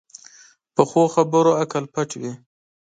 [0.75, 2.33] پخو خبرو عقل پټ وي